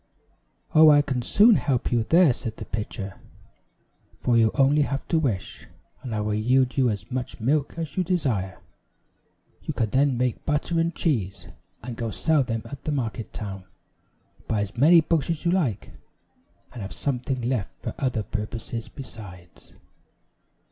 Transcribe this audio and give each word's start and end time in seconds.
"Oh, 0.73 0.89
I 0.89 1.03
can 1.03 1.21
soon 1.21 1.57
help 1.57 1.91
you 1.91 2.01
there," 2.03 2.33
said 2.33 2.57
the 2.57 2.65
pitcher, 2.65 3.21
"for 4.19 4.35
you 4.35 4.45
have 4.49 4.59
only 4.59 4.89
to 5.09 5.19
wish, 5.19 5.67
and 6.01 6.15
I 6.15 6.21
will 6.21 6.33
yield 6.33 6.75
you 6.75 6.89
as 6.89 7.11
much 7.11 7.39
milk 7.39 7.75
as 7.77 7.95
you 7.95 8.03
desire. 8.03 8.59
You 9.61 9.75
can 9.75 9.91
then 9.91 10.17
make 10.17 10.43
butter 10.43 10.79
and 10.79 10.95
cheese, 10.95 11.49
and 11.83 11.95
go 11.95 12.09
sell 12.09 12.41
them 12.41 12.63
at 12.65 12.83
the 12.85 12.91
market 12.91 13.31
town; 13.31 13.65
buy 14.47 14.61
as 14.61 14.75
many 14.75 15.01
books 15.01 15.29
as 15.29 15.45
you 15.45 15.51
like, 15.51 15.91
and 16.73 16.81
have 16.81 16.93
something 16.93 17.39
left 17.39 17.69
for 17.83 17.93
other 17.99 18.23
purposes 18.23 18.89
besides." 18.89 19.75